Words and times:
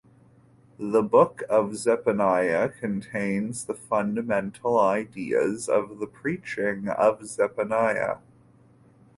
The 0.79 1.03
Book 1.03 1.43
of 1.47 1.75
Zephaniah 1.75 2.69
contains 2.69 3.65
the 3.65 3.75
fundamental 3.75 4.79
ideas 4.79 5.69
of 5.69 5.99
the 5.99 6.07
preaching 6.07 6.87
of 6.89 7.23
Zephaniah. 7.23 8.17